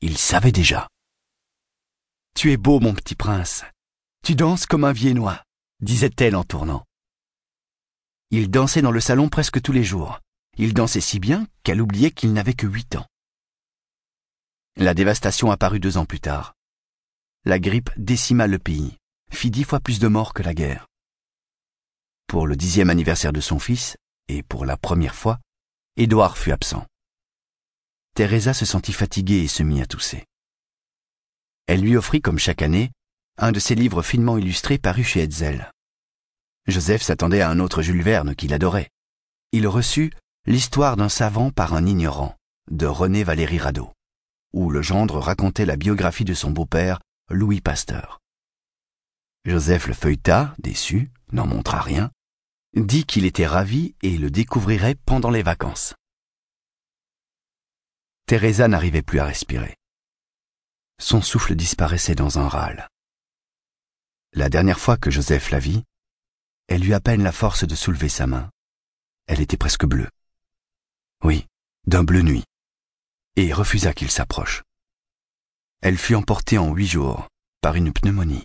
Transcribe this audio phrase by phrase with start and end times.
[0.00, 0.88] il savait déjà.
[2.34, 3.64] Tu es beau, mon petit prince.
[4.24, 5.42] Tu danses comme un viennois,
[5.80, 6.84] disait-elle en tournant.
[8.30, 10.20] Il dansait dans le salon presque tous les jours.
[10.56, 13.06] Il dansait si bien qu'elle oubliait qu'il n'avait que huit ans.
[14.76, 16.54] La dévastation apparut deux ans plus tard.
[17.44, 18.96] La grippe décima le pays,
[19.30, 20.86] fit dix fois plus de morts que la guerre.
[22.26, 23.96] Pour le dixième anniversaire de son fils,
[24.28, 25.40] et pour la première fois,
[25.96, 26.86] Édouard fut absent.
[28.20, 30.26] Teresa se sentit fatiguée et se mit à tousser.
[31.66, 32.90] Elle lui offrit, comme chaque année,
[33.38, 35.72] un de ses livres finement illustrés parus chez Hetzel.
[36.66, 38.90] Joseph s'attendait à un autre Jules Verne qu'il adorait.
[39.52, 40.12] Il reçut
[40.44, 42.36] L'histoire d'un savant par un ignorant,
[42.70, 43.90] de René Valéry Rado,
[44.52, 47.00] où le gendre racontait la biographie de son beau-père,
[47.30, 48.18] Louis Pasteur.
[49.46, 52.10] Joseph le feuilleta, déçu, n'en montra rien,
[52.76, 55.94] dit qu'il était ravi et le découvrirait pendant les vacances.
[58.30, 59.76] Teresa n'arrivait plus à respirer.
[61.00, 62.86] Son souffle disparaissait dans un râle.
[64.34, 65.82] La dernière fois que Joseph la vit,
[66.68, 68.48] elle eut à peine la force de soulever sa main.
[69.26, 70.08] Elle était presque bleue.
[71.24, 71.48] Oui,
[71.88, 72.44] d'un bleu nuit.
[73.34, 74.62] Et refusa qu'il s'approche.
[75.82, 77.26] Elle fut emportée en huit jours
[77.60, 78.44] par une pneumonie.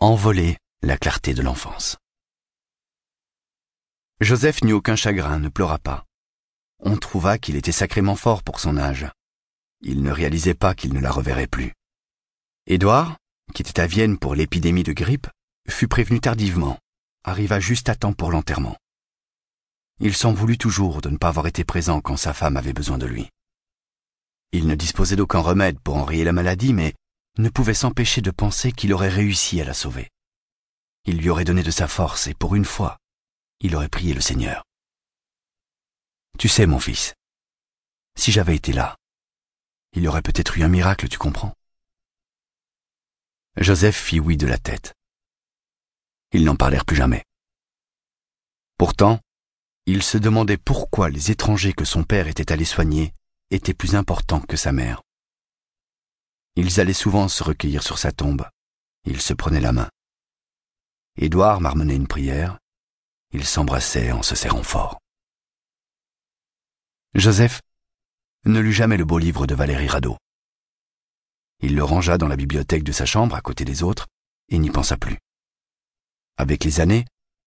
[0.00, 1.96] Envolée la clarté de l'enfance.
[4.20, 6.04] Joseph n'eut aucun chagrin, ne pleura pas.
[6.82, 9.06] On trouva qu'il était sacrément fort pour son âge.
[9.82, 11.72] Il ne réalisait pas qu'il ne la reverrait plus.
[12.66, 13.16] Édouard,
[13.54, 15.28] qui était à Vienne pour l'épidémie de grippe,
[15.68, 16.78] fut prévenu tardivement,
[17.24, 18.76] arriva juste à temps pour l'enterrement.
[20.00, 22.98] Il s'en voulut toujours de ne pas avoir été présent quand sa femme avait besoin
[22.98, 23.28] de lui.
[24.50, 26.94] Il ne disposait d'aucun remède pour enrayer la maladie, mais
[27.38, 30.10] ne pouvait s'empêcher de penser qu'il aurait réussi à la sauver.
[31.04, 32.98] Il lui aurait donné de sa force et pour une fois,
[33.60, 34.64] il aurait prié le Seigneur.
[36.38, 37.14] Tu sais, mon fils,
[38.16, 38.96] si j'avais été là,
[39.92, 41.54] il y aurait peut-être eu un miracle, tu comprends
[43.56, 44.94] Joseph fit oui de la tête.
[46.32, 47.24] Ils n'en parlèrent plus jamais.
[48.78, 49.20] Pourtant,
[49.84, 53.12] il se demandait pourquoi les étrangers que son père était allé soigner
[53.50, 55.02] étaient plus importants que sa mère.
[56.56, 58.48] Ils allaient souvent se recueillir sur sa tombe.
[59.04, 59.90] Ils se prenaient la main.
[61.16, 62.58] Édouard marmonnait une prière.
[63.32, 65.01] Ils s'embrassaient en se serrant fort.
[67.14, 67.60] Joseph
[68.46, 70.16] ne lut jamais le beau livre de Valérie Radeau.
[71.60, 74.06] Il le rangea dans la bibliothèque de sa chambre à côté des autres
[74.48, 75.18] et n'y pensa plus.
[76.38, 77.04] Avec les années,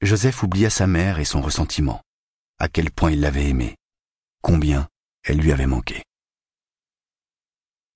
[0.00, 2.00] Joseph oublia sa mère et son ressentiment,
[2.60, 3.74] à quel point il l'avait aimée,
[4.42, 4.86] combien
[5.24, 6.04] elle lui avait manqué.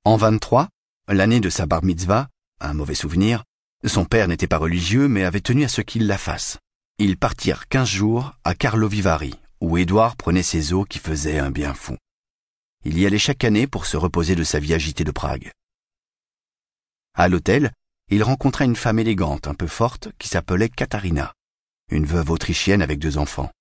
[0.05, 0.69] En 23,
[1.07, 3.45] l'année de sa bar mitzvah, un mauvais souvenir,
[3.85, 6.59] son père n'était pas religieux mais avait tenu à ce qu'il la fasse.
[6.99, 11.73] Ils partirent quinze jours à Carlo-Vivari, où Édouard prenait ses eaux qui faisaient un bien
[11.73, 11.97] fou.
[12.85, 15.53] Il y allait chaque année pour se reposer de sa vie agitée de Prague.
[17.15, 17.71] À l'hôtel,
[18.11, 21.33] il rencontra une femme élégante, un peu forte, qui s'appelait Katharina,
[21.93, 23.53] une veuve autrichienne avec deux enfants.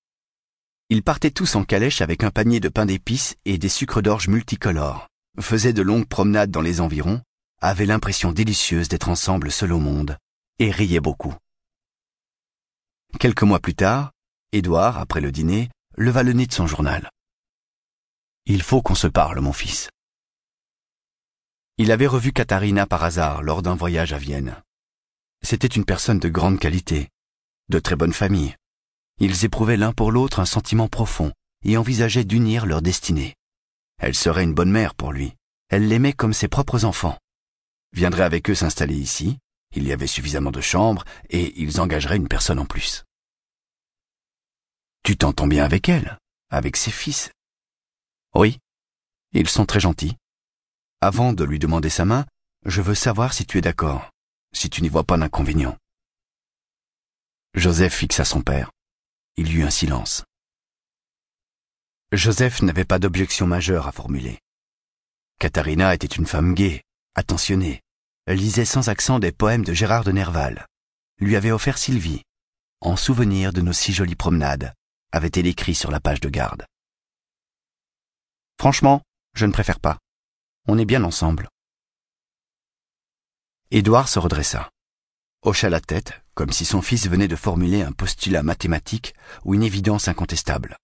[0.88, 4.26] Ils partaient tous en calèche avec un panier de pain d'épices et des sucres d'orge
[4.26, 5.06] multicolores,
[5.40, 7.22] faisaient de longues promenades dans les environs,
[7.60, 10.18] avaient l'impression délicieuse d'être ensemble seuls au monde,
[10.58, 11.34] et riaient beaucoup.
[13.20, 14.10] Quelques mois plus tard,
[14.50, 15.70] Édouard, après le dîner,
[16.02, 17.10] leva le nez de son journal.
[18.46, 19.88] Il faut qu'on se parle, mon fils.
[21.78, 24.62] Il avait revu Katharina par hasard lors d'un voyage à Vienne.
[25.42, 27.08] C'était une personne de grande qualité,
[27.68, 28.54] de très bonne famille.
[29.18, 31.32] Ils éprouvaient l'un pour l'autre un sentiment profond
[31.64, 33.34] et envisageaient d'unir leur destinée.
[33.98, 35.34] Elle serait une bonne mère pour lui.
[35.68, 37.18] Elle l'aimait comme ses propres enfants.
[37.92, 39.38] Viendrait avec eux s'installer ici,
[39.74, 43.04] il y avait suffisamment de chambres et ils engageraient une personne en plus.
[45.04, 46.18] Tu t'entends bien avec elle,
[46.48, 47.32] avec ses fils.
[48.34, 48.58] Oui,
[49.32, 50.16] ils sont très gentils.
[51.00, 52.24] Avant de lui demander sa main,
[52.64, 54.10] je veux savoir si tu es d'accord,
[54.52, 55.76] si tu n'y vois pas d'inconvénient.
[57.54, 58.70] Joseph fixa son père.
[59.36, 60.24] Il y eut un silence.
[62.12, 64.38] Joseph n'avait pas d'objection majeure à formuler.
[65.40, 66.84] Katharina était une femme gaie,
[67.16, 67.80] attentionnée.
[68.26, 70.66] Elle lisait sans accent des poèmes de Gérard de Nerval.
[71.18, 72.22] Lui avait offert Sylvie,
[72.80, 74.72] en souvenir de nos si jolies promenades,
[75.12, 76.66] avait-elle écrit sur la page de garde.
[78.58, 79.02] Franchement,
[79.34, 79.98] je ne préfère pas.
[80.66, 81.48] On est bien ensemble.
[83.70, 84.70] Édouard se redressa,
[85.42, 89.14] hocha la tête, comme si son fils venait de formuler un postulat mathématique
[89.44, 90.76] ou une évidence incontestable.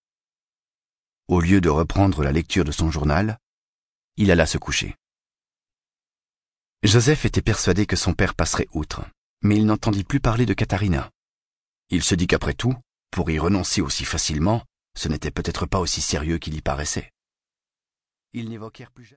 [1.29, 3.39] Au lieu de reprendre la lecture de son journal,
[4.17, 4.97] il alla se coucher.
[6.83, 9.05] Joseph était persuadé que son père passerait outre,
[9.43, 11.11] mais il n'entendit plus parler de Katharina.
[11.91, 12.75] Il se dit qu'après tout,
[13.10, 14.62] pour y renoncer aussi facilement,
[14.96, 17.10] ce n'était peut-être pas aussi sérieux qu'il y paraissait.